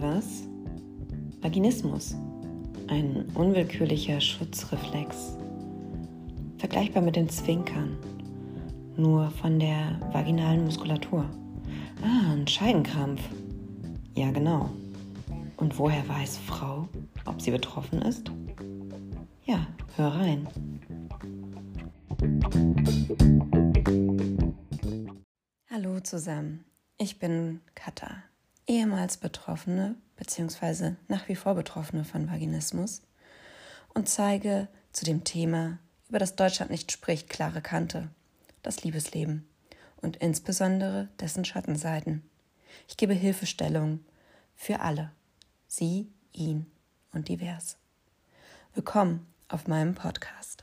Was? 0.00 0.48
Vaginismus. 1.42 2.16
Ein 2.88 3.26
unwillkürlicher 3.34 4.18
Schutzreflex. 4.18 5.36
Vergleichbar 6.56 7.02
mit 7.02 7.16
dem 7.16 7.28
Zwinkern. 7.28 7.98
Nur 8.96 9.30
von 9.30 9.58
der 9.58 10.00
vaginalen 10.12 10.64
Muskulatur. 10.64 11.26
Ah, 12.02 12.32
ein 12.32 12.46
Scheidenkrampf. 12.46 13.20
Ja, 14.16 14.30
genau. 14.30 14.70
Und 15.58 15.78
woher 15.78 16.08
weiß 16.08 16.38
Frau, 16.38 16.88
ob 17.26 17.42
sie 17.42 17.50
betroffen 17.50 18.00
ist? 18.00 18.32
Ja, 19.44 19.66
hör 19.96 20.14
rein. 20.14 20.48
Hallo 25.70 26.00
zusammen, 26.00 26.64
ich 26.96 27.18
bin 27.18 27.60
Katha, 27.74 28.22
ehemals 28.70 29.16
Betroffene 29.16 29.96
bzw. 30.16 30.92
nach 31.08 31.28
wie 31.28 31.34
vor 31.34 31.54
Betroffene 31.54 32.04
von 32.04 32.30
Vaginismus 32.30 33.02
und 33.94 34.08
zeige 34.08 34.68
zu 34.92 35.04
dem 35.04 35.24
Thema, 35.24 35.80
über 36.08 36.20
das 36.20 36.36
Deutschland 36.36 36.70
nicht 36.70 36.92
spricht, 36.92 37.28
klare 37.28 37.62
Kante, 37.62 38.10
das 38.62 38.84
Liebesleben 38.84 39.48
und 40.00 40.16
insbesondere 40.18 41.08
dessen 41.18 41.44
Schattenseiten. 41.44 42.22
Ich 42.88 42.96
gebe 42.96 43.12
Hilfestellung 43.12 44.04
für 44.54 44.78
alle, 44.78 45.10
sie, 45.66 46.08
ihn 46.32 46.66
und 47.12 47.28
divers. 47.28 47.76
Willkommen 48.74 49.26
auf 49.48 49.66
meinem 49.66 49.96
Podcast. 49.96 50.62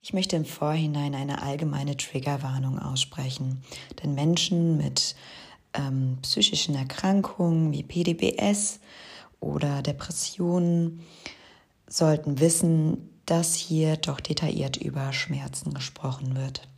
Ich 0.00 0.12
möchte 0.12 0.36
im 0.36 0.44
Vorhinein 0.44 1.14
eine 1.14 1.42
allgemeine 1.42 1.96
Triggerwarnung 1.96 2.78
aussprechen, 2.78 3.62
denn 4.02 4.14
Menschen 4.14 4.76
mit 4.76 5.16
ähm, 5.74 6.18
psychischen 6.22 6.74
Erkrankungen 6.74 7.72
wie 7.72 7.82
PDBS 7.82 8.80
oder 9.40 9.82
Depressionen 9.82 11.00
sollten 11.86 12.40
wissen, 12.40 13.10
dass 13.26 13.54
hier 13.54 13.96
doch 13.96 14.20
detailliert 14.20 14.76
über 14.76 15.12
Schmerzen 15.12 15.74
gesprochen 15.74 16.36
wird. 16.36 16.68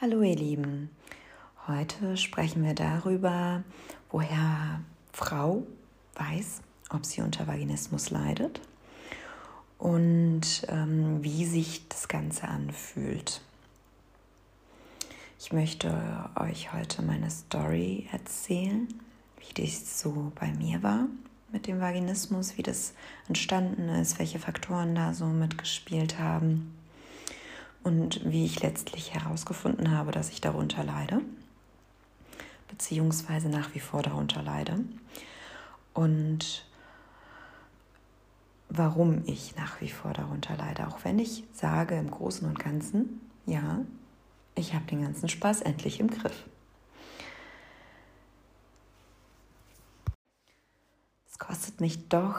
Hallo 0.00 0.22
ihr 0.22 0.36
Lieben, 0.36 0.90
heute 1.66 2.16
sprechen 2.16 2.64
wir 2.64 2.74
darüber, 2.74 3.62
woher 4.10 4.80
Frau 5.12 5.62
weiß, 6.14 6.62
ob 6.90 7.06
sie 7.06 7.22
unter 7.22 7.46
Vaginismus 7.46 8.10
leidet 8.10 8.60
und 9.78 10.66
ähm, 10.68 11.22
wie 11.22 11.44
sich 11.44 11.88
das 11.88 12.08
Ganze 12.08 12.48
anfühlt. 12.48 13.40
Ich 15.44 15.52
möchte 15.52 15.94
euch 16.36 16.72
heute 16.72 17.02
meine 17.02 17.28
Story 17.30 18.08
erzählen, 18.10 18.88
wie 19.36 19.62
das 19.62 20.00
so 20.00 20.32
bei 20.40 20.50
mir 20.54 20.82
war 20.82 21.06
mit 21.52 21.66
dem 21.66 21.80
Vaginismus, 21.80 22.56
wie 22.56 22.62
das 22.62 22.94
entstanden 23.28 23.90
ist, 23.90 24.18
welche 24.18 24.38
Faktoren 24.38 24.94
da 24.94 25.12
so 25.12 25.26
mitgespielt 25.26 26.18
haben 26.18 26.74
und 27.82 28.24
wie 28.24 28.46
ich 28.46 28.62
letztlich 28.62 29.12
herausgefunden 29.12 29.90
habe, 29.90 30.12
dass 30.12 30.30
ich 30.30 30.40
darunter 30.40 30.82
leide, 30.82 31.20
beziehungsweise 32.70 33.50
nach 33.50 33.74
wie 33.74 33.80
vor 33.80 34.00
darunter 34.00 34.42
leide. 34.42 34.82
Und 35.92 36.64
warum 38.70 39.24
ich 39.26 39.54
nach 39.56 39.82
wie 39.82 39.90
vor 39.90 40.14
darunter 40.14 40.56
leide. 40.56 40.88
Auch 40.88 41.04
wenn 41.04 41.18
ich 41.18 41.44
sage 41.52 41.96
im 41.96 42.10
Großen 42.10 42.48
und 42.48 42.58
Ganzen, 42.58 43.20
ja, 43.44 43.84
ich 44.54 44.74
habe 44.74 44.84
den 44.86 45.02
ganzen 45.02 45.28
Spaß 45.28 45.62
endlich 45.62 46.00
im 46.00 46.08
Griff. 46.08 46.44
Es 51.28 51.38
kostet 51.38 51.80
mich 51.80 52.08
doch 52.08 52.38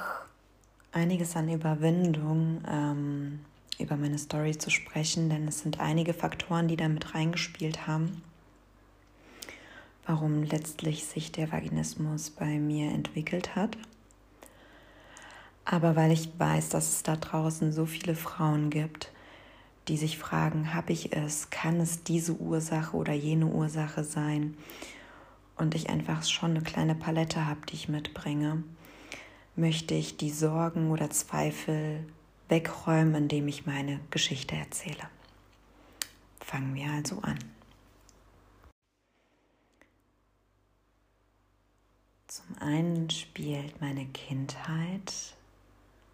einiges 0.91 1.35
an 1.35 1.49
Überwindung, 1.49 2.63
ähm, 2.67 3.39
über 3.77 3.97
meine 3.97 4.17
Story 4.17 4.57
zu 4.57 4.69
sprechen, 4.69 5.29
denn 5.29 5.47
es 5.47 5.59
sind 5.59 5.79
einige 5.79 6.13
Faktoren, 6.13 6.69
die 6.69 6.77
da 6.77 6.87
mit 6.87 7.13
reingespielt 7.13 7.87
haben, 7.87 8.23
warum 10.05 10.43
letztlich 10.43 11.05
sich 11.05 11.33
der 11.33 11.51
Vaginismus 11.51 12.29
bei 12.29 12.57
mir 12.57 12.91
entwickelt 12.91 13.55
hat. 13.55 13.77
Aber 15.65 15.95
weil 15.95 16.11
ich 16.11 16.29
weiß, 16.39 16.69
dass 16.69 16.93
es 16.93 17.03
da 17.03 17.17
draußen 17.17 17.73
so 17.73 17.85
viele 17.85 18.15
Frauen 18.15 18.69
gibt, 18.69 19.11
die 19.87 19.97
sich 19.97 20.17
fragen, 20.17 20.73
habe 20.73 20.93
ich 20.93 21.13
es, 21.13 21.49
kann 21.49 21.79
es 21.79 22.03
diese 22.03 22.33
Ursache 22.33 22.95
oder 22.95 23.13
jene 23.13 23.47
Ursache 23.47 24.03
sein? 24.03 24.57
Und 25.55 25.75
ich 25.75 25.89
einfach 25.89 26.23
schon 26.23 26.51
eine 26.51 26.61
kleine 26.61 26.95
Palette 26.95 27.45
habe, 27.45 27.61
die 27.69 27.75
ich 27.75 27.87
mitbringe, 27.87 28.63
möchte 29.55 29.93
ich 29.93 30.17
die 30.17 30.31
Sorgen 30.31 30.91
oder 30.91 31.09
Zweifel 31.09 32.05
wegräumen, 32.49 33.15
indem 33.15 33.47
ich 33.47 33.65
meine 33.65 33.99
Geschichte 34.11 34.55
erzähle. 34.55 35.09
Fangen 36.39 36.75
wir 36.75 36.91
also 36.91 37.19
an. 37.21 37.39
Zum 42.27 42.57
einen 42.59 43.09
spielt 43.09 43.79
meine 43.79 44.05
Kindheit 44.07 45.13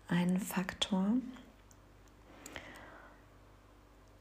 einen 0.07 0.39
Faktor. 0.39 1.13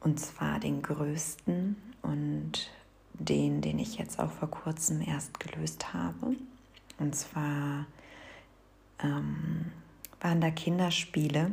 Und 0.01 0.19
zwar 0.19 0.59
den 0.59 0.83
größten 0.83 1.77
und 2.03 2.71
den, 3.15 3.61
den 3.61 3.79
ich 3.79 3.99
jetzt 3.99 4.19
auch 4.19 4.31
vor 4.31 4.51
kurzem 4.51 5.03
erst 5.03 5.39
gelöst 5.41 5.93
habe. 5.93 6.35
Und 6.99 7.15
zwar 7.15 7.87
ähm, 9.03 9.73
waren 10.21 10.41
da 10.41 10.51
Kinderspiele, 10.51 11.51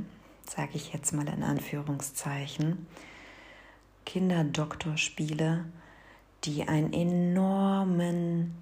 sage 0.49 0.71
ich 0.73 0.93
jetzt 0.93 1.13
mal 1.13 1.27
in 1.27 1.43
Anführungszeichen, 1.43 2.87
Kinderdoktorspiele, 4.05 5.65
die 6.45 6.67
einen 6.67 6.93
enormen 6.93 8.55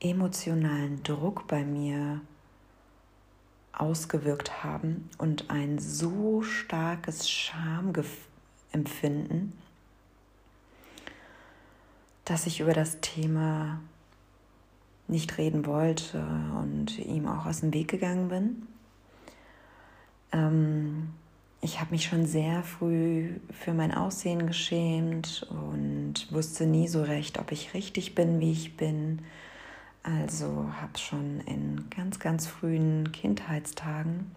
emotionalen 0.00 1.02
Druck 1.02 1.46
bei 1.48 1.64
mir 1.64 2.20
ausgewirkt 3.72 4.62
haben 4.62 5.08
und 5.18 5.50
ein 5.50 5.78
so 5.78 6.42
starkes 6.42 7.30
Schamempfinden, 7.30 9.52
dass 12.24 12.46
ich 12.46 12.60
über 12.60 12.74
das 12.74 13.00
Thema 13.00 13.80
nicht 15.08 15.38
reden 15.38 15.66
wollte 15.66 16.24
und 16.60 16.98
ihm 16.98 17.26
auch 17.26 17.46
aus 17.46 17.60
dem 17.60 17.72
Weg 17.72 17.88
gegangen 17.88 18.28
bin. 18.28 18.68
Ähm, 20.32 21.10
ich 21.60 21.80
habe 21.80 21.92
mich 21.92 22.04
schon 22.04 22.26
sehr 22.26 22.62
früh 22.62 23.30
für 23.50 23.72
mein 23.72 23.94
Aussehen 23.94 24.46
geschämt 24.46 25.46
und 25.50 26.32
wusste 26.32 26.66
nie 26.66 26.88
so 26.88 27.02
recht, 27.02 27.38
ob 27.38 27.52
ich 27.52 27.74
richtig 27.74 28.14
bin, 28.14 28.40
wie 28.40 28.52
ich 28.52 28.76
bin 28.76 29.20
also 30.02 30.68
habe 30.80 30.98
schon 30.98 31.40
in 31.40 31.88
ganz, 31.90 32.18
ganz 32.18 32.46
frühen 32.46 33.12
Kindheitstagen, 33.12 34.34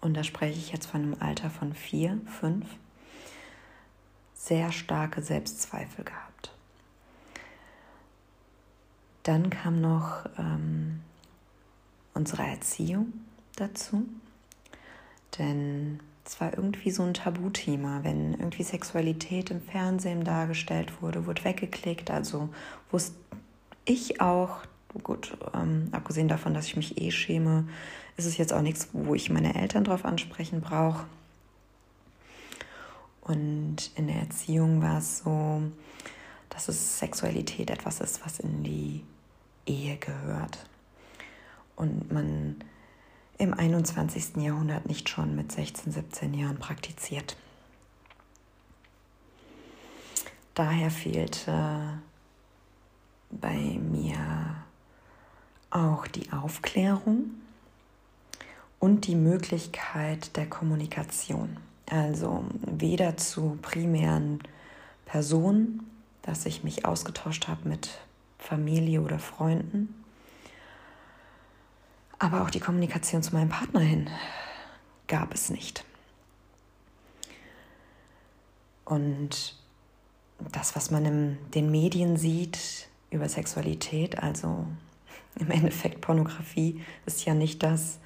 und 0.00 0.16
da 0.16 0.24
spreche 0.24 0.58
ich 0.58 0.72
jetzt 0.72 0.86
von 0.86 1.02
einem 1.02 1.16
Alter 1.20 1.50
von 1.50 1.74
vier, 1.74 2.18
fünf, 2.24 2.66
sehr 4.32 4.72
starke 4.72 5.20
Selbstzweifel 5.20 6.04
gehabt. 6.04 6.54
Dann 9.24 9.50
kam 9.50 9.82
noch 9.82 10.24
ähm, 10.38 11.00
unsere 12.14 12.44
Erziehung 12.44 13.12
dazu, 13.56 14.06
denn 15.38 16.00
es 16.24 16.40
war 16.40 16.54
irgendwie 16.54 16.90
so 16.90 17.02
ein 17.02 17.12
Tabuthema, 17.12 18.02
wenn 18.02 18.32
irgendwie 18.32 18.62
Sexualität 18.62 19.50
im 19.50 19.60
Fernsehen 19.60 20.24
dargestellt 20.24 21.02
wurde, 21.02 21.26
wurde 21.26 21.44
weggeklickt, 21.44 22.10
also 22.10 22.48
wusste 22.90 23.14
ich 23.84 24.20
auch, 24.20 24.58
gut, 25.02 25.36
ähm, 25.54 25.88
abgesehen 25.92 26.28
davon, 26.28 26.54
dass 26.54 26.66
ich 26.66 26.76
mich 26.76 27.00
eh 27.00 27.10
schäme, 27.10 27.68
ist 28.16 28.26
es 28.26 28.36
jetzt 28.36 28.52
auch 28.52 28.62
nichts, 28.62 28.88
wo 28.92 29.14
ich 29.14 29.30
meine 29.30 29.54
Eltern 29.54 29.84
drauf 29.84 30.04
ansprechen 30.04 30.60
brauche. 30.60 31.06
Und 33.20 33.90
in 33.94 34.08
der 34.08 34.16
Erziehung 34.16 34.82
war 34.82 34.98
es 34.98 35.18
so, 35.18 35.62
dass 36.48 36.68
es 36.68 36.98
Sexualität 36.98 37.70
etwas 37.70 38.00
ist, 38.00 38.24
was 38.24 38.40
in 38.40 38.62
die 38.64 39.04
Ehe 39.66 39.96
gehört. 39.96 40.66
Und 41.76 42.12
man 42.12 42.56
im 43.38 43.54
21. 43.54 44.36
Jahrhundert 44.36 44.86
nicht 44.86 45.08
schon 45.08 45.34
mit 45.34 45.50
16, 45.50 45.92
17 45.92 46.34
Jahren 46.34 46.58
praktiziert. 46.58 47.36
Daher 50.54 50.90
fehlte 50.90 52.02
bei 53.30 53.78
mir 53.78 54.56
auch 55.70 56.06
die 56.06 56.32
Aufklärung 56.32 57.30
und 58.78 59.06
die 59.06 59.14
Möglichkeit 59.14 60.36
der 60.36 60.48
Kommunikation. 60.48 61.58
Also 61.88 62.44
weder 62.62 63.16
zu 63.16 63.58
primären 63.62 64.40
Personen 65.06 65.90
dass 66.22 66.46
ich 66.46 66.64
mich 66.64 66.84
ausgetauscht 66.84 67.48
habe 67.48 67.68
mit 67.68 67.98
Familie 68.38 69.00
oder 69.00 69.18
Freunden. 69.18 69.94
Aber 72.18 72.42
auch 72.42 72.50
die 72.50 72.60
Kommunikation 72.60 73.22
zu 73.22 73.34
meinem 73.34 73.48
Partner 73.48 73.80
hin 73.80 74.10
gab 75.06 75.32
es 75.32 75.50
nicht. 75.50 75.84
Und 78.84 79.56
das, 80.52 80.76
was 80.76 80.90
man 80.90 81.04
in 81.06 81.38
den 81.54 81.70
Medien 81.70 82.16
sieht 82.16 82.88
über 83.10 83.28
Sexualität, 83.28 84.22
also 84.22 84.66
im 85.38 85.50
Endeffekt 85.50 86.00
Pornografie, 86.00 86.82
ist 87.06 87.24
ja 87.24 87.34
nicht 87.34 87.62
das, 87.62 87.98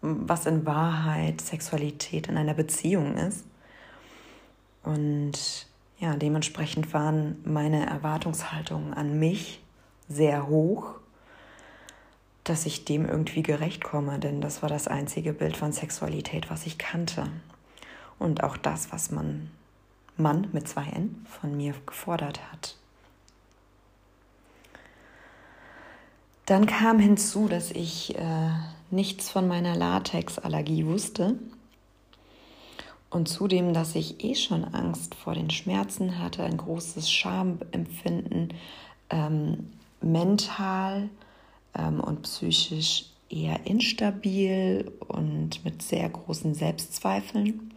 was 0.00 0.46
in 0.46 0.66
Wahrheit 0.66 1.40
Sexualität 1.40 2.28
in 2.28 2.36
einer 2.36 2.54
Beziehung 2.54 3.16
ist. 3.16 3.44
Und 4.82 5.66
ja, 5.98 6.16
dementsprechend 6.16 6.92
waren 6.92 7.36
meine 7.44 7.86
Erwartungshaltungen 7.86 8.92
an 8.92 9.18
mich 9.18 9.62
sehr 10.08 10.46
hoch, 10.46 10.94
dass 12.44 12.66
ich 12.66 12.84
dem 12.84 13.08
irgendwie 13.08 13.42
gerecht 13.42 13.82
komme, 13.82 14.18
denn 14.18 14.42
das 14.42 14.60
war 14.60 14.68
das 14.68 14.86
einzige 14.86 15.32
Bild 15.32 15.56
von 15.56 15.72
Sexualität, 15.72 16.50
was 16.50 16.66
ich 16.66 16.76
kannte. 16.76 17.26
Und 18.18 18.44
auch 18.44 18.58
das, 18.58 18.92
was 18.92 19.10
man 19.10 19.50
Mann 20.16 20.48
mit 20.52 20.68
zwei 20.68 20.84
N 20.84 21.24
von 21.28 21.56
mir 21.56 21.74
gefordert 21.86 22.40
hat. 22.52 22.76
Dann 26.46 26.66
kam 26.66 26.98
hinzu, 26.98 27.48
dass 27.48 27.70
ich 27.70 28.16
äh, 28.18 28.50
nichts 28.90 29.30
von 29.30 29.48
meiner 29.48 29.76
Latexallergie 29.76 30.84
wusste. 30.86 31.38
Und 33.10 33.28
zudem, 33.28 33.72
dass 33.72 33.94
ich 33.94 34.24
eh 34.24 34.34
schon 34.34 34.64
Angst 34.64 35.14
vor 35.14 35.34
den 35.34 35.50
Schmerzen 35.50 36.18
hatte, 36.18 36.42
ein 36.42 36.56
großes 36.56 37.10
Schamempfinden, 37.10 38.52
ähm, 39.10 39.72
mental 40.00 41.08
ähm, 41.74 42.00
und 42.00 42.22
psychisch 42.22 43.06
eher 43.30 43.66
instabil 43.66 44.90
und 45.08 45.64
mit 45.64 45.82
sehr 45.82 46.08
großen 46.08 46.54
Selbstzweifeln 46.54 47.72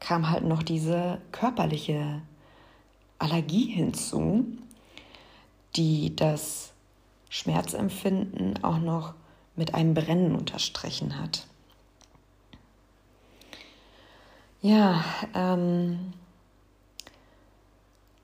kam 0.00 0.30
halt 0.30 0.44
noch 0.44 0.62
diese 0.62 1.18
körperliche 1.32 2.20
Allergie 3.18 3.66
hinzu, 3.66 4.44
die 5.74 6.14
das 6.14 6.72
Schmerzempfinden 7.28 8.62
auch 8.62 8.78
noch 8.78 9.14
mit 9.56 9.74
einem 9.74 9.94
Brennen 9.94 10.34
unterstrichen 10.34 11.20
hat. 11.20 11.46
Ja, 14.62 15.04
ähm, 15.34 16.12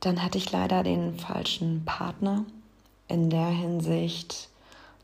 dann 0.00 0.22
hatte 0.22 0.38
ich 0.38 0.50
leider 0.50 0.82
den 0.82 1.18
falschen 1.18 1.84
Partner 1.84 2.44
in 3.08 3.30
der 3.30 3.46
Hinsicht, 3.46 4.48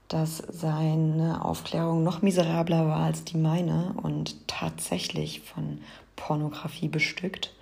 dass 0.09 0.39
seine 0.39 1.45
Aufklärung 1.45 2.03
noch 2.03 2.23
miserabler 2.23 2.89
war 2.89 3.05
als 3.05 3.25
die 3.25 3.37
meine 3.37 3.95
und 4.03 4.49
tatsächlich 4.49 5.43
von 5.43 5.81
Pornografie 6.17 6.89
bestückt. 6.89 7.53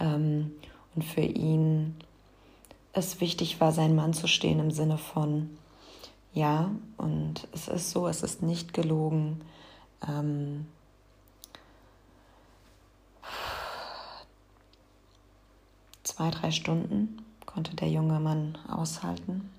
Ähm, 0.00 0.52
und 0.94 1.04
für 1.04 1.20
ihn 1.20 1.94
es 2.92 3.20
wichtig 3.20 3.60
war, 3.60 3.72
sein 3.72 3.94
Mann 3.94 4.12
zu 4.12 4.26
stehen 4.26 4.60
im 4.60 4.70
Sinne 4.70 4.98
von, 4.98 5.50
ja, 6.32 6.70
und 6.96 7.48
es 7.52 7.68
ist 7.68 7.90
so, 7.90 8.08
es 8.08 8.22
ist 8.22 8.42
nicht 8.42 8.72
gelogen. 8.72 9.40
Ähm, 10.06 10.66
zwei, 16.02 16.30
drei 16.30 16.50
Stunden 16.50 17.22
konnte 17.46 17.74
der 17.74 17.88
junge 17.88 18.20
Mann 18.20 18.58
aushalten 18.68 19.50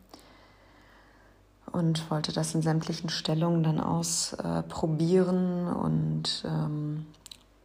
und 1.71 2.09
wollte 2.09 2.33
das 2.33 2.55
in 2.55 2.61
sämtlichen 2.61 3.09
Stellungen 3.09 3.63
dann 3.63 3.79
ausprobieren 3.79 5.67
äh, 5.67 5.71
und 5.71 6.43
ähm, 6.45 7.05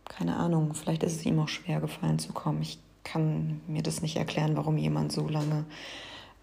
keine 0.05 0.37
Ahnung, 0.37 0.75
vielleicht 0.75 1.03
ist 1.03 1.17
es 1.17 1.27
ihm 1.27 1.41
auch 1.41 1.49
schwer 1.49 1.81
gefallen 1.81 2.19
zu 2.19 2.33
kommen. 2.33 2.63
Ich 2.63 2.79
kann 3.05 3.61
mir 3.69 3.83
das 3.83 4.03
nicht 4.03 4.17
erklären, 4.17 4.57
warum 4.57 4.77
jemand 4.79 5.13
so 5.13 5.29
lange 5.29 5.65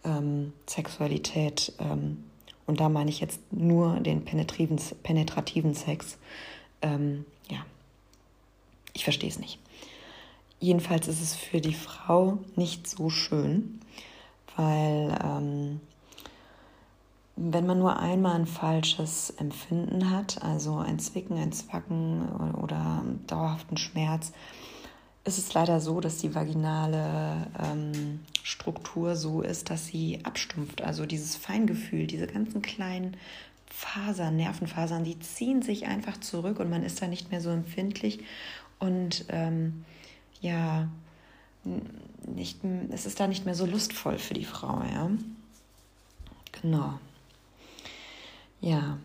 ähm, 0.03 0.53
Sexualität, 0.67 1.73
ähm, 1.79 2.23
und 2.65 2.79
da 2.79 2.89
meine 2.89 3.09
ich 3.09 3.19
jetzt 3.19 3.41
nur 3.51 3.99
den 3.99 4.23
penetrativen, 4.23 4.79
penetrativen 5.03 5.73
Sex, 5.73 6.17
ähm, 6.81 7.25
ja, 7.49 7.65
ich 8.93 9.03
verstehe 9.03 9.29
es 9.29 9.39
nicht. 9.39 9.59
Jedenfalls 10.59 11.07
ist 11.07 11.21
es 11.21 11.35
für 11.35 11.59
die 11.59 11.73
Frau 11.73 12.37
nicht 12.55 12.87
so 12.87 13.09
schön, 13.09 13.81
weil 14.55 15.17
ähm, 15.23 15.79
wenn 17.35 17.65
man 17.65 17.79
nur 17.79 17.97
einmal 17.97 18.35
ein 18.35 18.45
falsches 18.45 19.31
Empfinden 19.31 20.11
hat, 20.11 20.43
also 20.43 20.77
ein 20.77 20.99
Zwicken, 20.99 21.37
ein 21.37 21.51
Zwacken 21.51 22.29
oder 22.61 23.03
dauerhaften 23.25 23.77
Schmerz, 23.77 24.31
ist 25.23 25.37
es 25.37 25.53
leider 25.53 25.79
so, 25.79 26.01
dass 26.01 26.17
die 26.17 26.33
vaginale 26.33 27.47
ähm, 27.59 28.21
Struktur 28.43 29.15
so 29.15 29.41
ist, 29.41 29.69
dass 29.69 29.85
sie 29.87 30.19
abstumpft. 30.23 30.81
Also 30.81 31.05
dieses 31.05 31.35
Feingefühl, 31.35 32.07
diese 32.07 32.27
ganzen 32.27 32.61
kleinen 32.61 33.17
Fasern, 33.67 34.35
Nervenfasern, 34.35 35.03
die 35.03 35.19
ziehen 35.19 35.61
sich 35.61 35.85
einfach 35.87 36.19
zurück 36.19 36.59
und 36.59 36.69
man 36.69 36.83
ist 36.83 37.01
da 37.01 37.07
nicht 37.07 37.31
mehr 37.31 37.41
so 37.41 37.49
empfindlich 37.51 38.19
und 38.79 39.25
ähm, 39.29 39.85
ja, 40.41 40.89
nicht, 42.25 42.59
es 42.89 43.05
ist 43.05 43.19
da 43.19 43.27
nicht 43.27 43.45
mehr 43.45 43.55
so 43.55 43.65
lustvoll 43.65 44.17
für 44.17 44.33
die 44.33 44.45
Frau, 44.45 44.81
ja. 44.91 45.09
Genau. 46.61 46.99
Ja. 48.59 48.97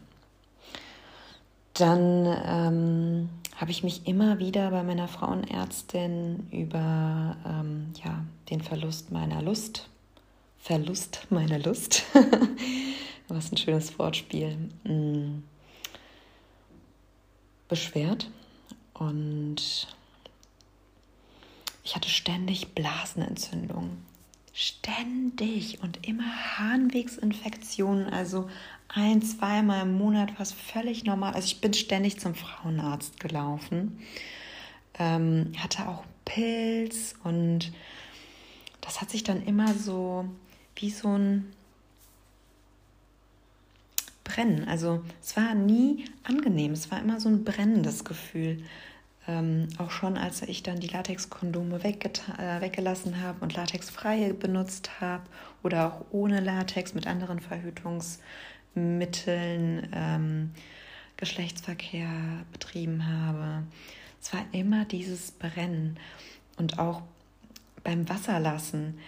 Dann 1.75 2.27
ähm, 2.47 3.29
habe 3.57 3.71
ich 3.71 3.83
mich 3.83 4.07
immer 4.07 4.39
wieder 4.39 4.71
bei 4.71 4.83
meiner 4.83 5.09
Frauenärztin 5.09 6.47
über 6.51 7.37
ähm, 7.47 7.93
ja, 8.05 8.25
den 8.51 8.61
Verlust 8.61 9.11
meiner 9.11 9.41
Lust, 9.41 9.89
Verlust 10.59 11.27
meiner 11.31 11.59
Lust, 11.59 12.05
was 13.29 13.51
ein 13.51 13.57
schönes 13.57 13.99
Wortspiel, 13.99 14.57
mm, 14.85 15.43
beschwert. 17.69 18.31
Und 18.93 19.89
ich 21.83 21.97
hatte 21.97 22.09
ständig 22.11 22.75
Blasenentzündungen. 22.75 24.05
Ständig 24.53 25.83
und 25.83 26.07
immer 26.07 26.59
Harnwegsinfektionen, 26.59 28.09
also 28.09 28.49
ein, 28.89 29.23
zweimal 29.23 29.83
im 29.83 29.99
Monat, 29.99 30.33
was 30.39 30.53
völlig 30.53 31.05
normal. 31.05 31.35
Also 31.35 31.47
ich 31.47 31.61
bin 31.61 31.75
ständig 31.75 32.19
zum 32.21 32.35
Frauenarzt 32.35 33.21
gelaufen, 33.21 34.01
ähm, 34.99 35.53
hatte 35.59 35.89
auch 35.89 36.05
Pilz 36.25 37.15
und 37.25 37.73
das 38.81 39.01
hat 39.01 39.11
sich 39.11 39.25
dann 39.25 39.43
immer 39.43 39.75
so 39.75 40.27
wie 40.77 40.91
so 40.91 41.17
ein 41.17 41.53
Brennen. 44.25 44.67
Also 44.69 45.03
es 45.23 45.37
war 45.37 45.55
nie 45.55 46.05
angenehm, 46.25 46.73
es 46.73 46.91
war 46.91 47.01
immer 47.01 47.21
so 47.21 47.29
ein 47.29 47.45
brennendes 47.45 48.05
Gefühl. 48.05 48.63
Ähm, 49.29 49.69
auch 49.79 49.91
schon 49.91 50.17
als 50.17 50.43
ich 50.43 50.63
dann 50.63 50.79
die 50.79 50.87
Latexkondome 50.87 51.83
äh, 51.83 52.61
weggelassen 52.61 53.21
habe 53.21 53.41
und 53.41 53.55
latexfreie 53.55 54.35
benutzt 54.35 55.01
habe 55.01 55.25
oder 55.65 55.89
auch 55.89 56.05
ohne 56.13 56.41
Latex 56.41 56.95
mit 56.95 57.09
anderen 57.09 57.41
Verhütungsmitteln 58.77 59.89
ähm, 59.93 60.51
Geschlechtsverkehr 61.17 62.09
betrieben 62.53 63.07
habe. 63.07 63.65
Es 64.21 64.33
war 64.35 64.45
immer 64.53 64.85
dieses 64.85 65.31
Brennen 65.33 65.99
und 66.59 66.79
auch 66.79 67.03
beim 67.83 68.09
Wasserlassen, 68.09 68.99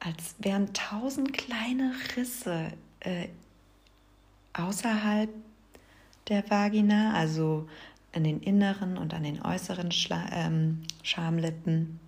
als 0.00 0.36
wären 0.38 0.72
tausend 0.72 1.34
kleine 1.34 1.92
Risse 2.16 2.72
äh, 3.00 3.28
außerhalb 4.54 5.30
der 6.28 6.48
Vagina, 6.50 7.12
also 7.14 7.68
an 8.14 8.24
den 8.24 8.40
inneren 8.40 8.96
und 8.96 9.12
an 9.14 9.24
den 9.24 9.42
äußeren 9.42 9.92
Schla 9.92 10.26
ähm, 10.32 10.82
Schamlippen 11.02 11.98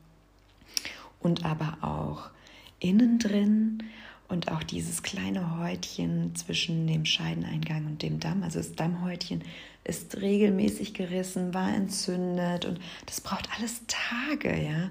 und 1.20 1.44
aber 1.44 1.78
auch 1.82 2.30
innen 2.78 3.18
drin 3.18 3.82
und 4.28 4.50
auch 4.50 4.62
dieses 4.62 5.02
kleine 5.02 5.59
Häutchen 5.59 6.35
zwischen 6.35 6.87
dem 6.87 7.04
Scheideneingang 7.04 7.87
und 7.87 8.02
dem 8.02 8.21
Damm, 8.21 8.43
also 8.43 8.59
das 8.59 8.75
Dammhäutchen, 8.75 9.43
ist 9.85 10.16
regelmäßig 10.21 10.95
gerissen, 10.95 11.52
war 11.52 11.73
entzündet 11.75 12.64
und 12.64 12.81
das 13.07 13.21
braucht 13.21 13.49
alles 13.57 13.83
Tage, 13.87 14.61
ja. 14.62 14.90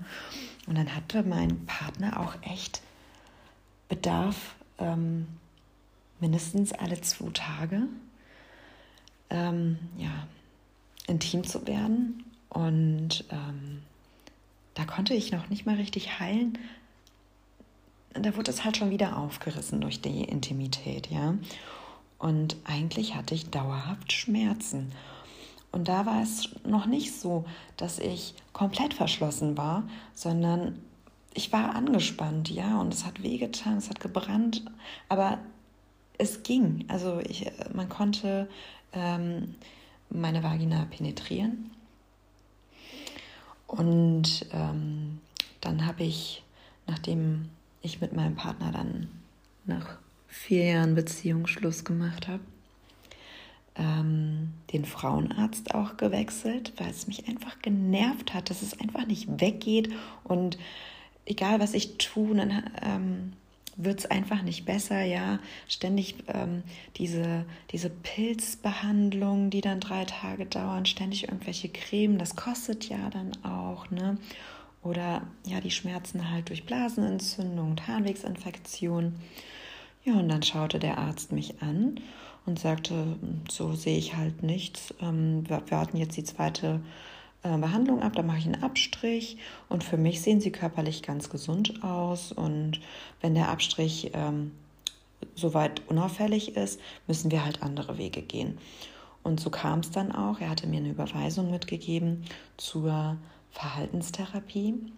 Und 0.68 0.78
dann 0.78 0.96
hatte 0.96 1.24
mein 1.24 1.66
Partner 1.66 2.20
auch 2.20 2.36
echt 2.44 2.82
Bedarf, 3.90 4.56
ähm, 4.78 5.28
mindestens 6.20 6.72
alle 6.72 7.02
zwei 7.02 7.30
Tage. 7.32 7.88
Ähm, 9.30 9.80
ja, 9.98 10.28
intim 11.08 11.44
zu 11.44 11.66
werden. 11.68 12.24
Und 12.50 13.26
ähm, 13.30 13.82
da 14.76 14.86
konnte 14.86 15.14
ich 15.14 15.32
noch 15.32 15.50
nicht 15.50 15.66
mal 15.66 15.76
richtig 15.76 16.20
heilen, 16.20 16.58
da 18.14 18.36
wurde 18.36 18.52
es 18.52 18.64
halt 18.64 18.78
schon 18.78 18.90
wieder 18.90 19.18
aufgerissen 19.18 19.82
durch 19.82 20.02
die 20.02 20.24
Intimität, 20.24 21.10
ja. 21.10 21.36
Und 22.20 22.56
eigentlich 22.64 23.16
hatte 23.16 23.36
ich 23.36 23.50
dauerhaft 23.50 24.14
Schmerzen. 24.14 24.92
Und 25.72 25.88
da 25.88 26.06
war 26.06 26.22
es 26.22 26.50
noch 26.66 26.86
nicht 26.86 27.20
so, 27.20 27.46
dass 27.78 28.00
ich 28.00 28.36
komplett 28.54 28.94
verschlossen 28.94 29.58
war, 29.58 29.84
sondern 30.14 30.80
ich 31.34 31.52
war 31.52 31.76
angespannt, 31.76 32.50
ja, 32.50 32.80
und 32.80 32.94
es 32.94 33.06
hat 33.06 33.24
wehgetan, 33.24 33.78
es 33.78 33.90
hat 33.90 34.00
gebrannt, 34.00 34.64
aber 35.10 35.40
es 36.18 36.44
ging. 36.44 36.86
Also 36.88 37.20
ich, 37.28 37.52
man 37.74 37.90
konnte 37.90 38.48
ähm, 38.94 39.56
meine 40.10 40.44
Vagina 40.44 40.86
penetrieren. 40.86 41.72
Und 43.68 44.46
ähm, 44.52 45.20
dann 45.60 45.88
habe 45.88 46.04
ich, 46.04 46.44
nachdem 46.86 47.50
ich 47.84 48.02
mit 48.02 48.14
meinem 48.14 48.36
Partner 48.36 48.72
dann 48.72 49.10
nach 49.66 49.98
vier 50.28 50.66
Jahren 50.66 50.96
Beziehung 50.96 51.46
Schluss 51.46 51.86
gemacht 51.86 52.28
habe, 52.28 52.42
ähm, 53.76 54.52
den 54.72 54.86
Frauenarzt 54.86 55.76
auch 55.76 55.98
gewechselt, 55.98 56.74
weil 56.78 56.90
es 56.90 57.08
mich 57.08 57.28
einfach 57.28 57.60
genervt 57.60 58.34
hat, 58.34 58.50
dass 58.50 58.62
es 58.62 58.80
einfach 58.80 59.06
nicht 59.06 59.40
weggeht 59.40 59.92
und 60.24 60.58
egal 61.26 61.60
was 61.60 61.74
ich 61.74 61.98
tue, 61.98 62.36
dann 62.36 62.64
ähm, 62.82 63.34
wird 63.76 64.00
es 64.00 64.06
einfach 64.06 64.42
nicht 64.44 64.66
besser, 64.66 65.04
ja. 65.04 65.40
Ständig 65.68 66.16
ähm, 66.28 66.64
diese, 66.98 67.46
diese 67.72 67.90
Pilzbehandlungen, 67.90 69.50
die 69.50 69.62
dann 69.62 69.80
drei 69.80 70.06
Tage 70.06 70.46
dauern, 70.46 70.86
ständig 70.86 71.24
irgendwelche 71.24 71.70
Cremen, 71.70 72.18
das 72.18 72.36
kostet 72.36 72.88
ja 72.90 73.10
dann 73.10 73.32
auch, 73.44 73.90
ne? 73.90 74.18
Oder 74.84 75.24
ja, 75.46 75.62
die 75.62 75.72
Schmerzen 75.72 76.30
halt 76.32 76.50
durch 76.50 76.66
Blasenentzündung 76.66 77.72
und 77.72 77.88
Harnwegsinfektion. 77.88 79.16
Ja, 80.04 80.16
und 80.16 80.28
dann 80.28 80.44
schaute 80.44 80.80
der 80.80 80.98
Arzt 80.98 81.32
mich 81.32 81.62
an 81.62 82.02
und 82.46 82.60
sagte, 82.60 83.18
so 83.50 83.74
sehe 83.74 83.98
ich 83.98 84.16
halt 84.16 84.44
nichts. 84.44 84.94
Ähm, 85.02 85.48
wir 85.48 85.64
warten 85.70 85.98
jetzt 85.98 86.18
die 86.18 86.26
zweite 86.26 86.82
äh, 87.44 87.58
Behandlung 87.58 88.02
ab, 88.02 88.14
da 88.16 88.24
mache 88.24 88.40
ich 88.40 88.46
einen 88.46 88.64
Abstrich 88.64 89.38
und 89.70 89.84
für 89.84 89.98
mich 89.98 90.22
sehen 90.22 90.42
sie 90.42 90.52
körperlich 90.52 91.04
ganz 91.04 91.30
gesund 91.30 91.84
aus 91.84 92.34
und 92.34 92.82
wenn 93.22 93.36
der 93.36 93.50
Abstrich 93.50 94.12
ähm, 94.14 94.52
soweit 95.36 95.82
unauffällig 95.88 96.56
ist, 96.58 96.82
müssen 97.08 97.32
wir 97.32 97.46
halt 97.46 97.62
andere 97.62 97.98
Wege 97.98 98.22
gehen. 98.22 98.58
Und 99.24 99.40
so 99.40 99.50
kam 99.50 99.80
es 99.80 99.90
dann 99.90 100.12
auch. 100.12 100.42
Er 100.42 100.50
hatte 100.50 100.68
mir 100.68 100.78
eine 100.78 100.90
Überweisung 100.90 101.50
mitgegeben 101.50 102.26
zur 102.58 103.18
Verhaltenstherapie. 103.54 104.92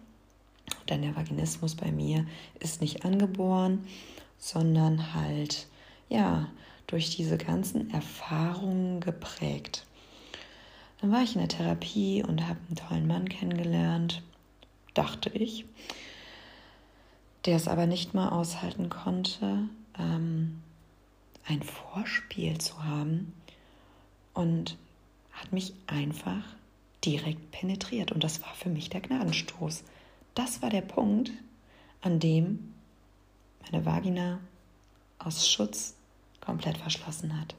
Denn 0.88 1.02
der 1.02 1.14
Vaginismus 1.14 1.76
bei 1.76 1.92
mir 1.92 2.26
ist 2.58 2.80
nicht 2.80 3.04
angeboren, 3.04 3.86
sondern 4.38 5.14
halt 5.14 5.68
ja 6.08 6.48
durch 6.86 7.14
diese 7.14 7.38
ganzen 7.38 7.90
Erfahrungen 7.90 9.00
geprägt. 9.00 9.86
Dann 11.00 11.12
war 11.12 11.22
ich 11.22 11.34
in 11.34 11.40
der 11.40 11.48
Therapie 11.48 12.24
und 12.26 12.48
habe 12.48 12.58
einen 12.66 12.76
tollen 12.76 13.06
Mann 13.06 13.28
kennengelernt, 13.28 14.22
dachte 14.94 15.28
ich, 15.30 15.66
der 17.44 17.56
es 17.56 17.68
aber 17.68 17.86
nicht 17.86 18.14
mal 18.14 18.30
aushalten 18.30 18.88
konnte, 18.88 19.68
ähm, 19.98 20.62
ein 21.46 21.62
Vorspiel 21.62 22.58
zu 22.58 22.82
haben 22.82 23.32
und 24.34 24.76
hat 25.32 25.52
mich 25.52 25.74
einfach 25.86 26.42
direkt 27.06 27.52
penetriert. 27.52 28.12
Und 28.12 28.24
das 28.24 28.42
war 28.42 28.54
für 28.54 28.68
mich 28.68 28.90
der 28.90 29.00
Gnadenstoß. 29.00 29.84
Das 30.34 30.60
war 30.60 30.70
der 30.70 30.82
Punkt, 30.82 31.30
an 32.02 32.20
dem 32.20 32.74
meine 33.62 33.86
Vagina 33.86 34.40
aus 35.18 35.48
Schutz 35.48 35.96
komplett 36.40 36.76
verschlossen 36.78 37.40
hat. 37.40 37.54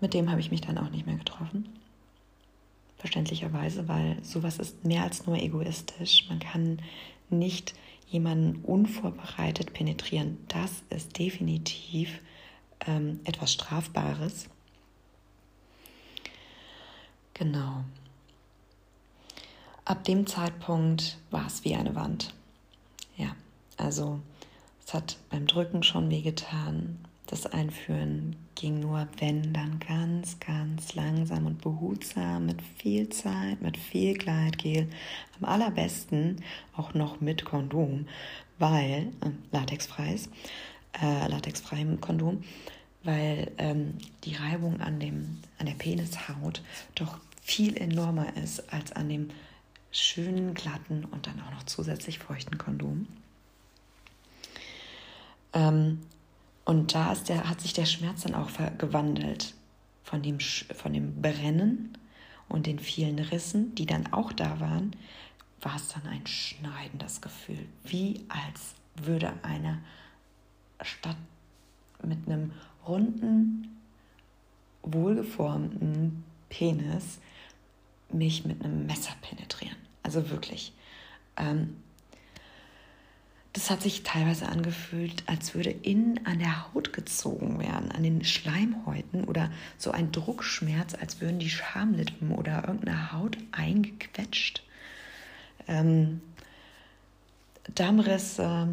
Mit 0.00 0.14
dem 0.14 0.30
habe 0.30 0.40
ich 0.40 0.50
mich 0.50 0.60
dann 0.60 0.78
auch 0.78 0.90
nicht 0.90 1.06
mehr 1.06 1.16
getroffen. 1.16 1.68
Verständlicherweise, 2.98 3.88
weil 3.88 4.16
sowas 4.22 4.58
ist 4.58 4.84
mehr 4.84 5.02
als 5.02 5.26
nur 5.26 5.36
egoistisch. 5.36 6.26
Man 6.28 6.38
kann 6.38 6.80
nicht 7.30 7.74
jemanden 8.08 8.64
unvorbereitet 8.64 9.72
penetrieren. 9.72 10.38
Das 10.48 10.82
ist 10.90 11.18
definitiv 11.18 12.20
ähm, 12.86 13.20
etwas 13.24 13.52
Strafbares. 13.52 14.48
Genau. 17.42 17.82
Ab 19.84 20.04
dem 20.04 20.28
Zeitpunkt 20.28 21.18
war 21.32 21.48
es 21.48 21.64
wie 21.64 21.74
eine 21.74 21.96
Wand. 21.96 22.32
Ja, 23.16 23.34
also 23.76 24.20
es 24.86 24.94
hat 24.94 25.16
beim 25.28 25.48
Drücken 25.48 25.82
schon 25.82 26.08
wehgetan, 26.08 26.98
das 27.26 27.46
Einführen 27.46 28.36
ging 28.54 28.78
nur, 28.78 29.08
wenn, 29.18 29.52
dann 29.52 29.80
ganz, 29.80 30.38
ganz 30.38 30.94
langsam 30.94 31.46
und 31.46 31.60
behutsam, 31.60 32.46
mit 32.46 32.62
viel 32.62 33.08
Zeit, 33.08 33.60
mit 33.60 33.76
viel 33.76 34.16
Gleitgel. 34.16 34.88
Am 35.40 35.48
allerbesten 35.48 36.44
auch 36.76 36.94
noch 36.94 37.20
mit 37.20 37.44
Kondom, 37.44 38.06
weil, 38.60 39.08
äh, 39.20 39.30
latexfreies, 39.50 40.28
äh, 41.02 41.26
latexfreiem 41.26 42.00
Kondom, 42.00 42.44
weil 43.04 43.50
ähm, 43.58 43.94
die 44.24 44.34
Reibung 44.34 44.80
an, 44.80 45.00
dem, 45.00 45.40
an 45.58 45.66
der 45.66 45.74
Penishaut 45.74 46.62
doch 46.94 47.18
viel 47.42 47.76
enormer 47.76 48.36
ist 48.36 48.72
als 48.72 48.92
an 48.92 49.08
dem 49.08 49.28
schönen, 49.90 50.54
glatten 50.54 51.04
und 51.04 51.26
dann 51.26 51.40
auch 51.42 51.50
noch 51.50 51.64
zusätzlich 51.64 52.18
feuchten 52.18 52.56
Kondom. 52.56 53.06
Ähm, 55.52 56.00
und 56.64 56.94
da 56.94 57.12
ist 57.12 57.28
der, 57.28 57.48
hat 57.48 57.60
sich 57.60 57.72
der 57.74 57.84
Schmerz 57.84 58.22
dann 58.22 58.34
auch 58.34 58.50
gewandelt 58.78 59.54
von 60.04 60.22
dem, 60.22 60.38
von 60.40 60.92
dem 60.92 61.20
Brennen 61.20 61.98
und 62.48 62.66
den 62.66 62.78
vielen 62.78 63.18
Rissen, 63.18 63.74
die 63.74 63.86
dann 63.86 64.12
auch 64.12 64.32
da 64.32 64.60
waren, 64.60 64.94
war 65.60 65.76
es 65.76 65.88
dann 65.88 66.06
ein 66.06 66.26
schneidendes 66.26 67.20
Gefühl, 67.20 67.66
wie 67.84 68.24
als 68.28 68.74
würde 68.96 69.32
eine 69.42 69.82
Stadt 70.80 71.16
mit 72.02 72.26
einem 72.26 72.52
runden, 72.86 73.80
wohlgeformten 74.82 76.24
Penis 76.48 77.20
mich 78.14 78.44
mit 78.44 78.64
einem 78.64 78.86
Messer 78.86 79.12
penetrieren. 79.22 79.76
Also 80.02 80.30
wirklich. 80.30 80.72
Ähm, 81.36 81.76
das 83.52 83.68
hat 83.68 83.82
sich 83.82 84.02
teilweise 84.02 84.48
angefühlt, 84.48 85.24
als 85.26 85.54
würde 85.54 85.70
innen 85.70 86.24
an 86.24 86.38
der 86.38 86.72
Haut 86.72 86.94
gezogen 86.94 87.58
werden, 87.58 87.92
an 87.92 88.02
den 88.02 88.24
Schleimhäuten 88.24 89.24
oder 89.24 89.50
so 89.76 89.90
ein 89.90 90.10
Druckschmerz, 90.10 90.94
als 90.94 91.20
würden 91.20 91.38
die 91.38 91.50
Schamlippen 91.50 92.32
oder 92.32 92.66
irgendeine 92.66 93.12
Haut 93.12 93.36
eingequetscht. 93.52 94.62
Ähm, 95.68 96.22
Darmrisse 97.74 98.68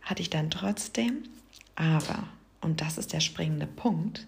hatte 0.00 0.22
ich 0.22 0.30
dann 0.30 0.50
trotzdem, 0.50 1.24
aber, 1.76 2.26
und 2.62 2.80
das 2.80 2.96
ist 2.96 3.12
der 3.12 3.20
springende 3.20 3.66
Punkt, 3.66 4.26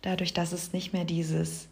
dadurch, 0.00 0.32
dass 0.32 0.52
es 0.52 0.72
nicht 0.72 0.94
mehr 0.94 1.04
dieses 1.04 1.68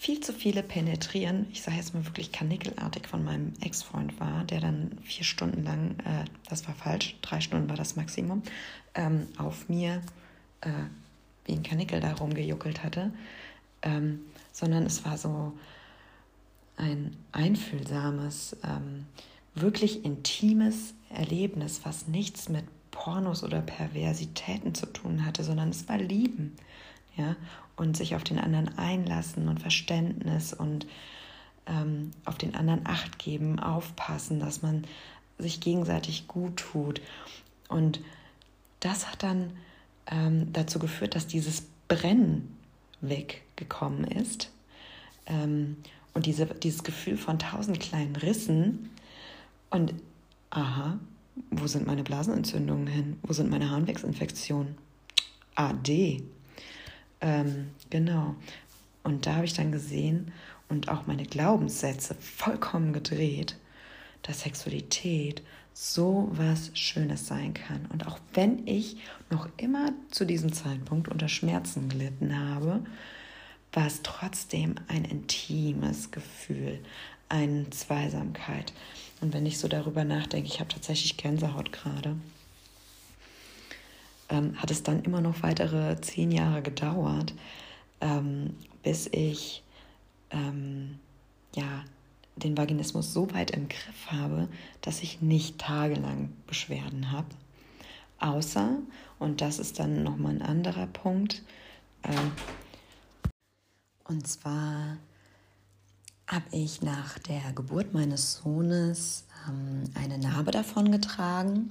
viel 0.00 0.20
zu 0.20 0.32
viele 0.32 0.62
penetrieren, 0.62 1.46
ich 1.52 1.60
sage 1.60 1.76
jetzt 1.76 1.92
mal 1.92 2.06
wirklich 2.06 2.32
kanickelartig 2.32 3.06
von 3.06 3.22
meinem 3.22 3.52
Ex-Freund 3.60 4.18
war, 4.18 4.44
der 4.44 4.58
dann 4.58 4.92
vier 5.02 5.24
Stunden 5.24 5.62
lang, 5.62 5.90
äh, 6.06 6.24
das 6.48 6.66
war 6.66 6.74
falsch, 6.74 7.16
drei 7.20 7.42
Stunden 7.42 7.68
war 7.68 7.76
das 7.76 7.96
Maximum, 7.96 8.42
ähm, 8.94 9.26
auf 9.36 9.68
mir 9.68 10.00
äh, 10.62 10.70
wie 11.44 11.52
ein 11.52 11.62
Kanickel 11.62 12.00
da 12.00 12.14
rumgejuckelt 12.14 12.82
hatte, 12.82 13.12
ähm, 13.82 14.20
sondern 14.52 14.86
es 14.86 15.04
war 15.04 15.18
so 15.18 15.52
ein 16.78 17.14
einfühlsames, 17.32 18.56
ähm, 18.64 19.04
wirklich 19.54 20.02
intimes 20.06 20.94
Erlebnis, 21.10 21.82
was 21.84 22.08
nichts 22.08 22.48
mit 22.48 22.64
Pornos 22.90 23.44
oder 23.44 23.60
Perversitäten 23.60 24.74
zu 24.74 24.86
tun 24.86 25.26
hatte, 25.26 25.44
sondern 25.44 25.68
es 25.68 25.90
war 25.90 25.98
Lieben 25.98 26.56
ja, 27.16 27.36
und 27.76 27.96
sich 27.96 28.14
auf 28.14 28.24
den 28.24 28.38
anderen 28.38 28.76
einlassen 28.78 29.48
und 29.48 29.60
Verständnis 29.60 30.52
und 30.52 30.86
ähm, 31.66 32.10
auf 32.24 32.38
den 32.38 32.54
anderen 32.54 32.86
Acht 32.86 33.18
geben, 33.18 33.58
aufpassen, 33.58 34.40
dass 34.40 34.62
man 34.62 34.84
sich 35.38 35.60
gegenseitig 35.60 36.28
gut 36.28 36.56
tut. 36.56 37.00
Und 37.68 38.00
das 38.80 39.10
hat 39.10 39.22
dann 39.22 39.52
ähm, 40.06 40.52
dazu 40.52 40.78
geführt, 40.78 41.14
dass 41.14 41.26
dieses 41.26 41.62
Brennen 41.88 42.56
weggekommen 43.00 44.04
ist 44.04 44.50
ähm, 45.26 45.76
und 46.14 46.26
diese, 46.26 46.46
dieses 46.46 46.82
Gefühl 46.82 47.16
von 47.16 47.38
tausend 47.38 47.80
kleinen 47.80 48.16
Rissen 48.16 48.90
und 49.70 49.94
aha, 50.50 50.98
wo 51.50 51.66
sind 51.66 51.86
meine 51.86 52.02
Blasenentzündungen 52.02 52.86
hin? 52.86 53.18
Wo 53.22 53.32
sind 53.32 53.50
meine 53.50 53.70
Harnwegsinfektionen? 53.70 54.76
AD. 55.54 56.22
Ähm, 57.20 57.70
genau. 57.90 58.34
Und 59.02 59.26
da 59.26 59.36
habe 59.36 59.46
ich 59.46 59.54
dann 59.54 59.72
gesehen 59.72 60.32
und 60.68 60.88
auch 60.88 61.06
meine 61.06 61.24
Glaubenssätze 61.24 62.14
vollkommen 62.14 62.92
gedreht. 62.92 63.56
dass 64.22 64.40
Sexualität 64.40 65.42
so 65.72 66.28
was 66.32 66.70
Schönes 66.74 67.26
sein 67.26 67.54
kann. 67.54 67.86
Und 67.92 68.06
auch 68.06 68.18
wenn 68.34 68.66
ich 68.66 68.96
noch 69.30 69.48
immer 69.56 69.92
zu 70.10 70.24
diesem 70.26 70.52
Zeitpunkt 70.52 71.08
unter 71.08 71.28
Schmerzen 71.28 71.88
gelitten 71.88 72.38
habe, 72.38 72.84
war 73.72 73.86
es 73.86 74.02
trotzdem 74.02 74.74
ein 74.88 75.04
intimes 75.04 76.10
Gefühl, 76.10 76.80
eine 77.28 77.70
Zweisamkeit. 77.70 78.72
Und 79.20 79.32
wenn 79.32 79.46
ich 79.46 79.58
so 79.58 79.68
darüber 79.68 80.04
nachdenke, 80.04 80.48
ich 80.48 80.60
habe 80.60 80.68
tatsächlich 80.72 81.16
Gänsehaut 81.16 81.72
gerade, 81.72 82.16
ähm, 84.30 84.60
hat 84.60 84.70
es 84.70 84.82
dann 84.82 85.02
immer 85.02 85.20
noch 85.20 85.42
weitere 85.42 86.00
zehn 86.00 86.30
Jahre 86.30 86.62
gedauert, 86.62 87.34
ähm, 88.00 88.54
bis 88.82 89.08
ich 89.12 89.62
ähm, 90.30 90.98
ja, 91.54 91.84
den 92.36 92.56
Vaginismus 92.56 93.12
so 93.12 93.32
weit 93.34 93.50
im 93.50 93.68
Griff 93.68 94.06
habe, 94.10 94.48
dass 94.80 95.02
ich 95.02 95.20
nicht 95.20 95.58
tagelang 95.58 96.32
Beschwerden 96.46 97.12
habe. 97.12 97.28
Außer, 98.18 98.76
und 99.18 99.40
das 99.40 99.58
ist 99.58 99.78
dann 99.78 100.02
nochmal 100.02 100.32
ein 100.32 100.42
anderer 100.42 100.86
Punkt, 100.86 101.42
ähm, 102.04 102.32
und 104.04 104.26
zwar 104.26 104.96
habe 106.26 106.44
ich 106.52 106.82
nach 106.82 107.18
der 107.18 107.52
Geburt 107.54 107.92
meines 107.92 108.34
Sohnes 108.34 109.24
ähm, 109.48 109.84
eine 109.94 110.18
Narbe 110.18 110.50
davon 110.50 110.90
getragen, 110.90 111.70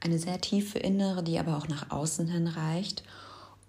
eine 0.00 0.18
sehr 0.18 0.40
tiefe 0.40 0.78
innere, 0.78 1.22
die 1.22 1.38
aber 1.38 1.56
auch 1.56 1.68
nach 1.68 1.90
außen 1.90 2.26
hin 2.28 2.46
reicht. 2.46 3.02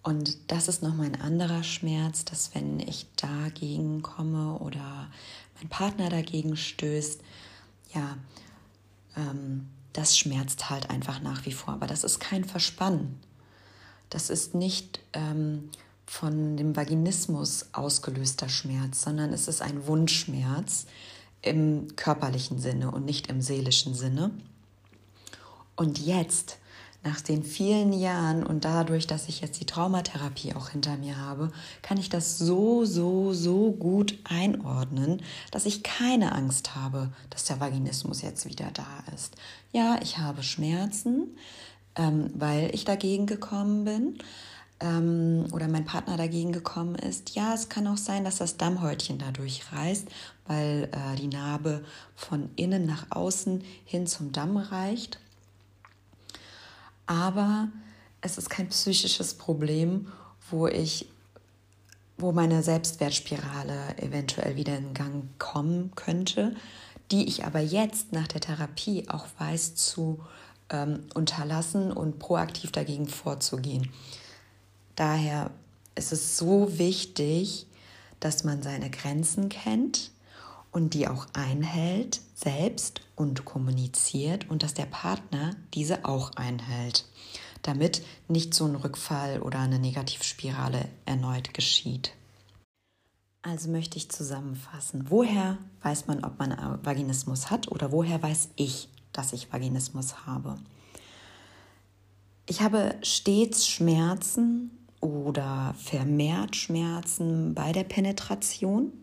Und 0.03 0.37
das 0.51 0.67
ist 0.67 0.81
nochmal 0.81 1.07
ein 1.07 1.21
anderer 1.21 1.63
Schmerz, 1.63 2.25
dass 2.25 2.55
wenn 2.55 2.79
ich 2.79 3.05
dagegen 3.17 4.01
komme 4.01 4.57
oder 4.59 5.09
mein 5.57 5.69
Partner 5.69 6.09
dagegen 6.09 6.57
stößt, 6.57 7.21
ja, 7.93 8.17
ähm, 9.15 9.67
das 9.93 10.17
schmerzt 10.17 10.69
halt 10.69 10.89
einfach 10.89 11.21
nach 11.21 11.45
wie 11.45 11.51
vor. 11.51 11.73
Aber 11.73 11.87
das 11.87 12.03
ist 12.03 12.19
kein 12.19 12.45
Verspannen. 12.45 13.19
Das 14.09 14.29
ist 14.29 14.55
nicht 14.55 15.01
ähm, 15.13 15.69
von 16.05 16.57
dem 16.57 16.75
Vaginismus 16.75 17.67
ausgelöster 17.73 18.49
Schmerz, 18.49 19.03
sondern 19.03 19.33
es 19.33 19.47
ist 19.47 19.61
ein 19.61 19.85
Wunschschmerz 19.85 20.85
im 21.41 21.95
körperlichen 21.95 22.59
Sinne 22.59 22.91
und 22.91 23.05
nicht 23.05 23.27
im 23.27 23.41
seelischen 23.41 23.93
Sinne. 23.93 24.31
Und 25.81 25.97
jetzt 25.97 26.59
nach 27.01 27.21
den 27.21 27.41
vielen 27.41 27.91
Jahren 27.91 28.45
und 28.45 28.65
dadurch, 28.65 29.07
dass 29.07 29.27
ich 29.29 29.41
jetzt 29.41 29.59
die 29.59 29.65
Traumatherapie 29.65 30.53
auch 30.53 30.69
hinter 30.69 30.95
mir 30.95 31.17
habe, 31.17 31.51
kann 31.81 31.97
ich 31.97 32.07
das 32.07 32.37
so, 32.37 32.85
so, 32.85 33.33
so 33.33 33.71
gut 33.71 34.19
einordnen, 34.23 35.23
dass 35.49 35.65
ich 35.65 35.81
keine 35.81 36.33
Angst 36.33 36.75
habe, 36.75 37.11
dass 37.31 37.45
der 37.45 37.59
Vaginismus 37.59 38.21
jetzt 38.21 38.45
wieder 38.45 38.69
da 38.71 39.03
ist. 39.15 39.33
Ja, 39.71 39.97
ich 40.03 40.19
habe 40.19 40.43
Schmerzen, 40.43 41.35
ähm, 41.95 42.29
weil 42.35 42.69
ich 42.75 42.85
dagegen 42.85 43.25
gekommen 43.25 43.83
bin 43.83 44.19
ähm, 44.81 45.47
oder 45.51 45.67
mein 45.67 45.85
Partner 45.85 46.15
dagegen 46.15 46.51
gekommen 46.51 46.93
ist. 46.93 47.33
Ja, 47.33 47.55
es 47.55 47.69
kann 47.69 47.87
auch 47.87 47.97
sein, 47.97 48.23
dass 48.23 48.37
das 48.37 48.57
Dammhäutchen 48.57 49.17
dadurch 49.17 49.63
reißt, 49.73 50.07
weil 50.45 50.91
äh, 50.91 51.15
die 51.15 51.25
Narbe 51.27 51.83
von 52.15 52.51
innen 52.55 52.85
nach 52.85 53.07
außen 53.09 53.63
hin 53.85 54.05
zum 54.05 54.31
Damm 54.31 54.57
reicht 54.57 55.17
aber 57.11 57.67
es 58.21 58.37
ist 58.37 58.49
kein 58.49 58.69
psychisches 58.69 59.33
Problem, 59.33 60.07
wo 60.49 60.67
ich 60.67 61.09
wo 62.17 62.31
meine 62.31 62.61
Selbstwertspirale 62.61 63.97
eventuell 63.97 64.55
wieder 64.55 64.77
in 64.77 64.93
Gang 64.93 65.23
kommen 65.39 65.91
könnte, 65.95 66.55
die 67.09 67.27
ich 67.27 67.45
aber 67.45 67.59
jetzt 67.59 68.13
nach 68.13 68.27
der 68.27 68.41
Therapie 68.41 69.09
auch 69.09 69.25
weiß 69.39 69.73
zu 69.75 70.23
ähm, 70.69 71.03
unterlassen 71.15 71.91
und 71.91 72.19
proaktiv 72.19 72.71
dagegen 72.71 73.07
vorzugehen. 73.07 73.89
Daher 74.95 75.49
ist 75.95 76.13
es 76.13 76.37
so 76.37 76.77
wichtig, 76.77 77.65
dass 78.19 78.43
man 78.43 78.61
seine 78.61 78.91
Grenzen 78.91 79.49
kennt 79.49 80.11
und 80.71 80.93
die 80.93 81.07
auch 81.07 81.25
einhält, 81.33 82.21
selbst 82.35 83.01
und 83.21 83.45
kommuniziert 83.45 84.49
und 84.49 84.63
dass 84.63 84.73
der 84.73 84.85
Partner 84.85 85.55
diese 85.73 86.05
auch 86.05 86.31
einhält, 86.31 87.05
damit 87.61 88.03
nicht 88.27 88.53
so 88.53 88.65
ein 88.65 88.75
Rückfall 88.75 89.41
oder 89.41 89.59
eine 89.59 89.79
Negativspirale 89.79 90.89
erneut 91.05 91.53
geschieht. 91.53 92.13
Also 93.43 93.69
möchte 93.69 93.97
ich 93.97 94.09
zusammenfassen, 94.09 95.05
woher 95.09 95.57
weiß 95.81 96.07
man, 96.07 96.23
ob 96.23 96.37
man 96.37 96.79
Vaginismus 96.83 97.49
hat 97.49 97.71
oder 97.71 97.91
woher 97.91 98.21
weiß 98.21 98.49
ich, 98.55 98.89
dass 99.13 99.33
ich 99.33 99.51
Vaginismus 99.51 100.25
habe? 100.25 100.57
Ich 102.47 102.61
habe 102.61 102.95
stets 103.01 103.67
Schmerzen 103.67 104.71
oder 104.99 105.73
vermehrt 105.77 106.55
Schmerzen 106.55 107.55
bei 107.55 107.71
der 107.71 107.83
Penetration 107.83 108.93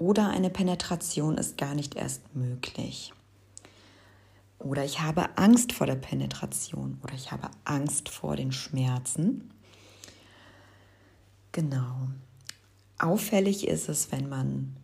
oder 0.00 0.30
eine 0.30 0.48
Penetration 0.48 1.36
ist 1.36 1.58
gar 1.58 1.74
nicht 1.74 1.94
erst 1.94 2.34
möglich. 2.34 3.12
Oder 4.58 4.84
ich 4.84 5.00
habe 5.00 5.36
Angst 5.36 5.72
vor 5.72 5.86
der 5.86 5.94
Penetration 5.94 6.98
oder 7.02 7.14
ich 7.14 7.30
habe 7.30 7.50
Angst 7.64 8.08
vor 8.08 8.34
den 8.34 8.50
Schmerzen. 8.50 9.50
Genau. 11.52 12.08
Auffällig 12.98 13.68
ist 13.68 13.88
es, 13.88 14.10
wenn 14.10 14.28
man 14.28 14.76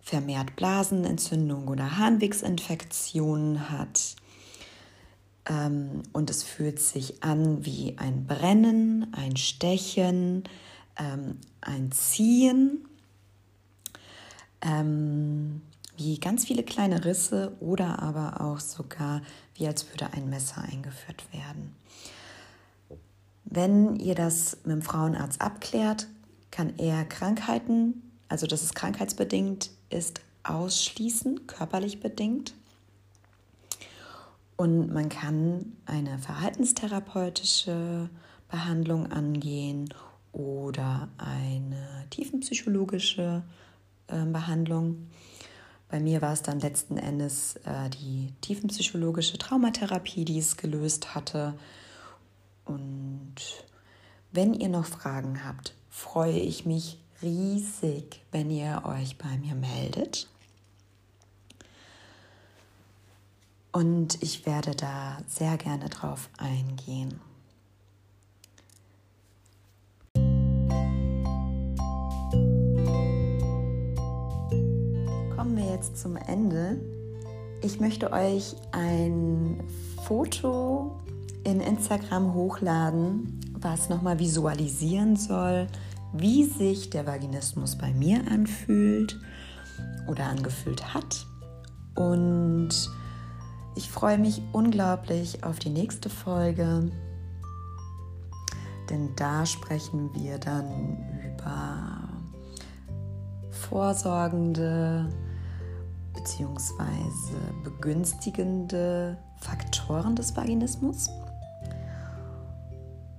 vermehrt 0.00 0.56
Blasenentzündung 0.56 1.68
oder 1.68 1.98
Harnwegsinfektionen 1.98 3.70
hat. 3.70 4.16
Ähm, 5.46 6.02
und 6.12 6.30
es 6.30 6.42
fühlt 6.42 6.80
sich 6.80 7.22
an 7.22 7.64
wie 7.64 7.98
ein 7.98 8.26
Brennen, 8.26 9.12
ein 9.12 9.36
Stechen, 9.36 10.44
ähm, 10.98 11.38
ein 11.60 11.92
Ziehen 11.92 12.86
ähm, 14.62 15.60
wie 15.96 16.18
ganz 16.18 16.44
viele 16.44 16.62
kleine 16.62 17.04
Risse 17.04 17.54
oder 17.60 18.02
aber 18.02 18.40
auch 18.40 18.60
sogar 18.60 19.22
wie 19.54 19.66
als 19.66 19.88
würde 19.90 20.12
ein 20.12 20.30
Messer 20.30 20.62
eingeführt 20.62 21.24
werden. 21.32 21.74
Wenn 23.44 23.96
ihr 23.96 24.14
das 24.14 24.58
mit 24.64 24.72
dem 24.72 24.82
Frauenarzt 24.82 25.40
abklärt, 25.40 26.06
kann 26.50 26.72
er 26.78 27.04
Krankheiten, 27.04 28.10
also 28.28 28.46
dass 28.46 28.62
es 28.62 28.74
krankheitsbedingt 28.74 29.70
ist, 29.90 30.20
ausschließen, 30.42 31.46
körperlich 31.46 32.00
bedingt. 32.00 32.54
Und 34.56 34.92
man 34.92 35.08
kann 35.08 35.76
eine 35.86 36.18
verhaltenstherapeutische 36.18 38.08
Behandlung 38.48 39.10
angehen 39.10 39.92
oder 40.32 41.08
eine 41.18 42.06
tiefenpsychologische 42.10 43.42
äh, 43.44 43.71
Behandlung. 44.06 45.08
Bei 45.88 46.00
mir 46.00 46.22
war 46.22 46.32
es 46.32 46.42
dann 46.42 46.60
letzten 46.60 46.96
Endes 46.96 47.56
äh, 47.64 47.90
die 47.90 48.32
tiefenpsychologische 48.40 49.36
Traumatherapie, 49.36 50.24
die 50.24 50.38
es 50.38 50.56
gelöst 50.56 51.14
hatte. 51.14 51.54
Und 52.64 53.34
wenn 54.32 54.54
ihr 54.54 54.70
noch 54.70 54.86
Fragen 54.86 55.44
habt, 55.44 55.74
freue 55.90 56.38
ich 56.38 56.64
mich 56.64 56.98
riesig, 57.20 58.22
wenn 58.32 58.50
ihr 58.50 58.82
euch 58.86 59.18
bei 59.18 59.36
mir 59.38 59.54
meldet. 59.54 60.28
Und 63.70 64.22
ich 64.22 64.44
werde 64.46 64.74
da 64.74 65.18
sehr 65.26 65.56
gerne 65.56 65.88
drauf 65.88 66.28
eingehen. 66.38 67.20
Jetzt 75.60 75.98
zum 75.98 76.16
Ende. 76.16 76.80
Ich 77.62 77.80
möchte 77.80 78.12
euch 78.12 78.56
ein 78.72 79.62
Foto 80.04 80.96
in 81.44 81.60
Instagram 81.60 82.34
hochladen, 82.34 83.40
was 83.58 83.88
nochmal 83.88 84.18
visualisieren 84.18 85.16
soll, 85.16 85.66
wie 86.12 86.44
sich 86.44 86.90
der 86.90 87.06
Vaginismus 87.06 87.76
bei 87.76 87.92
mir 87.92 88.20
anfühlt 88.30 89.18
oder 90.08 90.26
angefühlt 90.26 90.94
hat. 90.94 91.26
Und 91.94 92.70
ich 93.74 93.88
freue 93.90 94.18
mich 94.18 94.42
unglaublich 94.52 95.44
auf 95.44 95.58
die 95.58 95.70
nächste 95.70 96.10
Folge, 96.10 96.90
denn 98.90 99.10
da 99.16 99.46
sprechen 99.46 100.10
wir 100.14 100.38
dann 100.38 100.98
über 101.24 102.08
vorsorgende 103.50 105.08
bzw. 106.14 107.34
begünstigende 107.64 109.18
Faktoren 109.40 110.16
des 110.16 110.36
Vaginismus. 110.36 111.08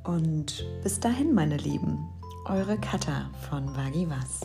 Und 0.04 0.66
bis 0.84 1.00
dahin, 1.00 1.34
meine 1.34 1.58
Lieben, 1.58 1.98
eure 2.46 2.78
Katha 2.78 3.30
von 3.50 3.76
Vagivas. 3.76 4.42